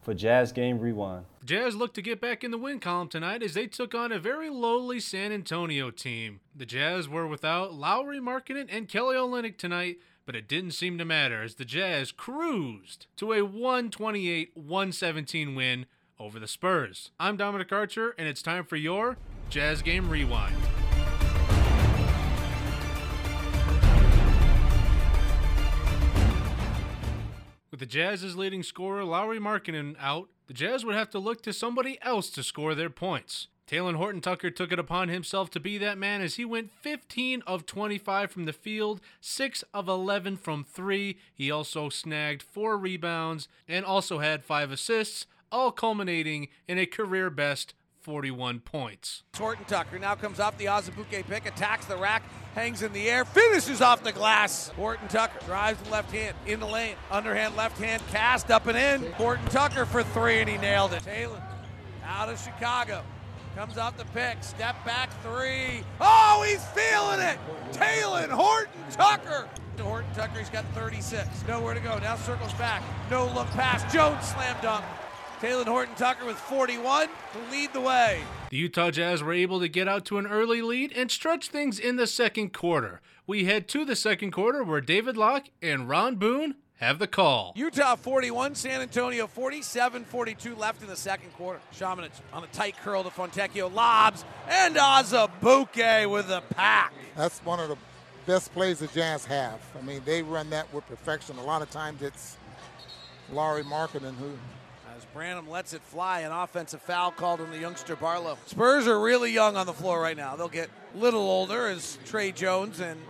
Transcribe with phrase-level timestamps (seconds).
[0.00, 1.26] for Jazz Game Rewind.
[1.44, 4.18] Jazz looked to get back in the win column tonight as they took on a
[4.18, 6.40] very lowly San Antonio team.
[6.54, 11.04] The Jazz were without Lauri Markkanen and Kelly Olynyk tonight, but it didn't seem to
[11.04, 15.86] matter as the Jazz cruised to a 128-117 win
[16.18, 17.10] over the Spurs.
[17.18, 19.16] I'm Dominic Archer, and it's time for your
[19.48, 20.54] Jazz Game Rewind.
[27.80, 31.52] With the Jazz's leading scorer Lauri Markkanen out, the Jazz would have to look to
[31.54, 33.48] somebody else to score their points.
[33.66, 37.42] Talen Horton Tucker took it upon himself to be that man as he went 15
[37.46, 41.16] of 25 from the field, 6 of 11 from 3.
[41.32, 47.30] He also snagged 4 rebounds and also had 5 assists, all culminating in a career
[47.30, 49.22] best 41 points.
[49.36, 52.22] Horton Tucker now comes off the Azubuike pick, attacks the rack,
[52.54, 54.68] hangs in the air, finishes off the glass.
[54.68, 58.76] Horton Tucker drives the left hand in the lane, underhand left hand cast up and
[58.76, 59.12] in.
[59.12, 61.02] Horton Tucker for three, and he nailed it.
[61.02, 61.42] Talen
[62.04, 63.02] out of Chicago.
[63.56, 65.82] Comes off the pick, step back three.
[66.00, 67.38] Oh, he's feeling it!
[67.72, 69.48] Talen Horton Tucker.
[69.80, 71.26] Horton Tucker, he's got 36.
[71.48, 71.98] Nowhere to go.
[71.98, 72.82] Now circles back.
[73.10, 73.90] No look pass.
[73.92, 74.84] Jones slam dunk.
[75.40, 78.20] Talen Horton Tucker with 41 to lead the way.
[78.50, 81.78] The Utah Jazz were able to get out to an early lead and stretch things
[81.78, 83.00] in the second quarter.
[83.26, 87.54] We head to the second quarter where David Locke and Ron Boone have the call.
[87.56, 91.60] Utah 41, San Antonio 47, 42 left in the second quarter.
[91.72, 96.92] Samanic on a tight curl to Fontecchio, lobs, and Azubuike with a pack.
[97.16, 97.76] That's one of the
[98.26, 99.60] best plays the Jazz have.
[99.78, 101.38] I mean, they run that with perfection.
[101.38, 102.36] A lot of times it's
[103.32, 104.32] Lauri Markkanen who
[105.00, 108.36] as Branham lets it fly, an offensive foul called on the youngster Barlow.
[108.46, 110.36] Spurs are really young on the floor right now.
[110.36, 113.00] They'll get a little older as Tre Jones and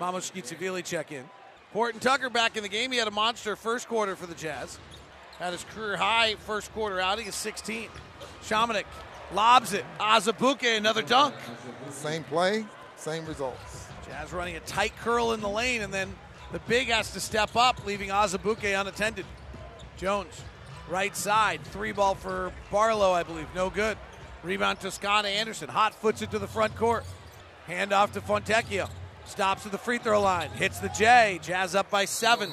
[0.00, 1.24] Mamukelashvili check in.
[1.74, 2.92] Horton Tucker back in the game.
[2.92, 4.78] He had a monster first quarter for the Jazz.
[5.38, 7.88] Had his career high first quarter outing of 16.
[8.42, 8.84] Samanic
[9.34, 9.84] lobs it.
[10.00, 11.34] Azubuike, another dunk.
[11.90, 12.64] Same play,
[12.96, 13.86] same results.
[14.06, 16.10] Jazz running a tight curl in the lane, and then
[16.52, 19.26] the big has to step up, leaving Azubuike unattended.
[19.98, 20.42] Jones,
[20.88, 23.46] right side, three ball for Barlow, I believe.
[23.54, 23.96] No good.
[24.42, 25.68] Rebound Toscano Anderson.
[25.68, 27.04] Hot foots it to the front court.
[27.66, 28.88] Hand off to Fontecchio.
[29.26, 30.50] Stops at the free throw line.
[30.50, 31.38] Hits the J.
[31.42, 32.50] Jazz up by seven.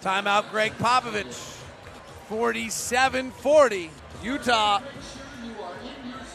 [0.00, 1.60] Timeout, Gregg Popovich.
[2.28, 3.90] 47 40.
[4.22, 4.80] Utah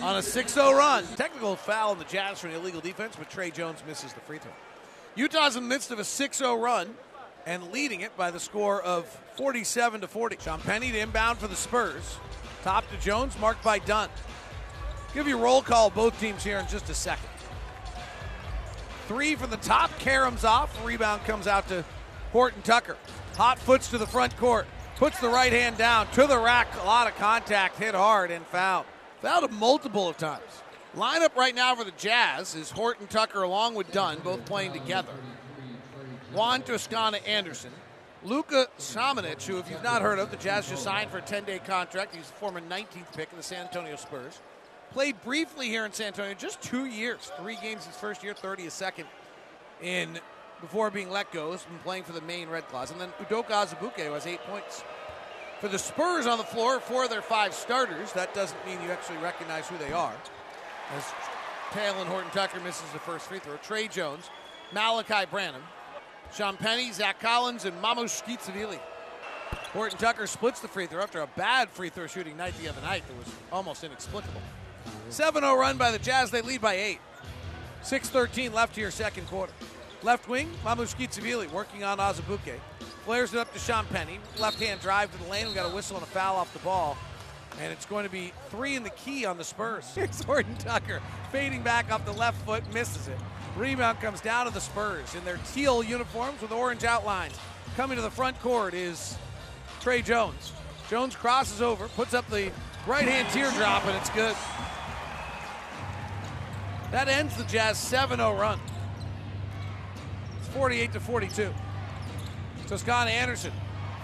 [0.02, 1.06] on a 6 0 run.
[1.16, 4.38] Technical foul on the Jazz for an illegal defense, but Tre Jones misses the free
[4.38, 4.52] throw.
[5.16, 6.96] Utah's in the midst of a 6 0 run
[7.46, 9.06] and leading it by the score of
[9.36, 10.36] 47 to 40.
[10.38, 12.18] Champagnie to inbound for the Spurs.
[12.64, 14.10] Top to Jones, marked by Dunn.
[15.14, 17.30] Give you roll call both teams here in just a second.
[19.08, 20.86] Three from the top, Karam's off.
[20.86, 21.84] Rebound comes out to
[22.32, 22.96] Horton Tucker.
[23.38, 24.68] Hot foots to the front court.
[24.98, 26.68] Puts the right hand down to the rack.
[26.82, 28.86] A lot of contact, hit hard, and fouled.
[29.22, 30.44] Fouled multiple of times.
[30.96, 35.14] Lineup right now for the Jazz is Horton Tucker along with Dunn, both playing together.
[36.34, 37.72] Juan Toscano Anderson.
[38.24, 41.46] Luka Samanic, who, if you've not heard of, the Jazz just signed for a 10
[41.46, 42.16] day contract.
[42.16, 44.40] He's the former 19th pick of the San Antonio Spurs.
[44.92, 47.32] Played briefly here in San Antonio, just two years.
[47.38, 49.06] Three games his first year, 30 a second
[49.82, 50.20] in
[50.62, 51.52] before being let go.
[51.52, 52.92] Has been playing for the Maine Red Claws.
[52.92, 54.84] And then Udoka Azubuike, who has eight points.
[55.62, 58.12] For the Spurs on the floor, four of their five starters.
[58.14, 60.16] That doesn't mean you actually recognize who they are.
[60.96, 61.04] As
[61.72, 63.58] Talen Horton Tucker misses the first free throw.
[63.58, 64.30] Tre Jones,
[64.74, 65.62] Malachi Branham,
[66.36, 68.80] Champagnie, Zach Collins, and Mamukelashvili.
[69.74, 72.82] Horton Tucker splits the free throw after a bad free throw shooting night the other
[72.82, 74.42] night that was almost inexplicable.
[75.10, 76.32] 7 0 run by the Jazz.
[76.32, 77.00] They lead by 8.
[77.84, 79.54] 6 13 left here, second quarter.
[80.02, 82.60] Left wing, Mamukelashvili working on Azubuike.
[83.06, 84.20] Flares it up to Champagnie.
[84.40, 85.48] Left hand drive to the lane.
[85.48, 86.98] We got a whistle and a foul off the ball.
[87.62, 89.90] And it's going to be three in the key on the Spurs.
[89.96, 91.02] Here's Horton Tucker
[91.32, 93.18] fading back off the left foot, misses it.
[93.58, 97.38] Rebound comes down to the Spurs in their teal uniforms with orange outlines.
[97.76, 99.18] Coming to the front court is
[99.82, 100.54] Tre Jones.
[100.90, 102.52] Jones crosses over, puts up the
[102.88, 104.36] right hand teardrop, and it's good.
[106.92, 108.60] That ends the Jazz 7 0 run.
[110.40, 111.54] It's 48 to 42.
[112.68, 113.52] Toscano Anderson,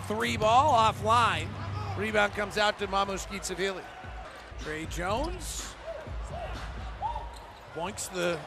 [0.07, 1.47] three ball offline.
[1.97, 3.81] Rebound comes out to Mamukelashvili.
[4.59, 5.75] Tre Jones
[7.75, 8.37] boinks the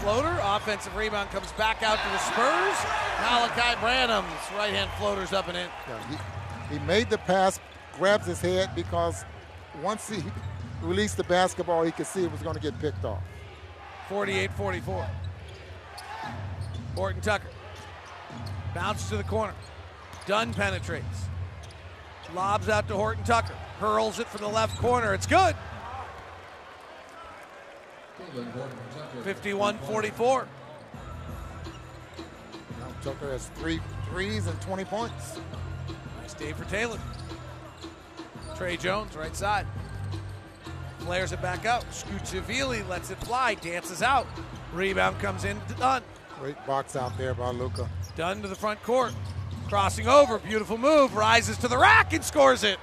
[0.00, 0.38] floater.
[0.42, 2.76] Offensive rebound comes back out to the Spurs.
[3.20, 4.26] Malachi Branham's
[4.56, 5.68] right hand floater's up and in.
[5.88, 6.18] Yeah,
[6.68, 7.60] he, he made the pass,
[7.96, 9.24] grabs his head because
[9.82, 10.22] once he
[10.82, 13.22] released the basketball, he could see it was going to get picked off.
[14.08, 15.06] 48 44.
[16.96, 17.48] Horton Tucker.
[18.74, 19.54] Bounce to the corner.
[20.26, 21.29] Dunn penetrates.
[22.34, 23.54] Lobs out to Horton Tucker.
[23.78, 25.14] Hurls it from the left corner.
[25.14, 25.56] It's good.
[29.24, 30.48] 51 44.
[32.78, 33.80] Now Tucker has three
[34.10, 35.40] threes and 20 points.
[36.20, 37.00] Nice day for Talen.
[38.56, 39.66] Tre Jones, right side.
[40.98, 41.84] Flares it back out.
[41.90, 44.26] Scucciavili lets it fly, dances out.
[44.72, 46.02] Rebound comes in to Dunn.
[46.38, 47.88] Great box out there by Luka.
[48.16, 49.12] Dunn to the front court.
[49.70, 52.76] Crossing over, beautiful move, rises to the rack and scores it.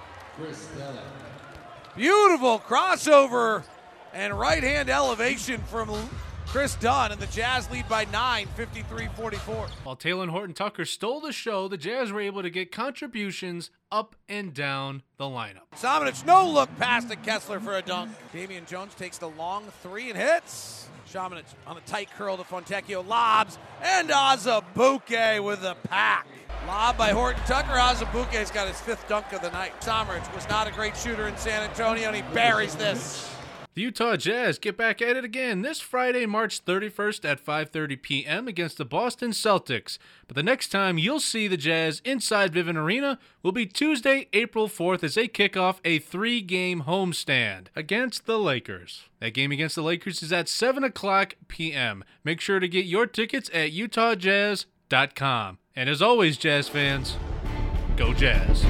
[1.98, 3.66] Beautiful crossover
[4.13, 5.89] and right hand elevation from
[6.45, 9.68] Kris Dunn, and the Jazz lead by 9, 53 44.
[9.84, 14.16] While Talen Horton Tucker stole the show, the Jazz were able to get contributions up
[14.30, 15.68] and down the lineup.
[15.75, 18.12] Samanic, no look past to Kessler for a dunk.
[18.31, 20.88] Damian Jones takes the long three and hits.
[21.12, 26.28] Samanic on a tight curl to Fontecchio, lobs, and Azubuike with a pack.
[26.68, 27.72] Lob by Horton Tucker.
[27.72, 29.80] Azubuike's got his fifth dunk of the night.
[29.80, 33.34] Samanic was not a great shooter in San Antonio, and he buries this.
[33.74, 38.48] The Utah Jazz get back at it again this Friday, March 31st at 5:30 p.m.
[38.50, 39.98] against the Boston Celtics.
[40.28, 44.68] But the next time you'll see the Jazz inside Vivint Arena will be Tuesday, April
[44.68, 49.04] 4th as they kick off a three-game homestand against the Lakers.
[49.22, 52.04] That game against the Lakers is at 7 o'clock p.m.
[52.25, 55.60] Make sure to get your tickets at utahjazz.com.
[55.78, 57.18] And as always, Jazz fans,
[57.98, 58.66] go Jazz.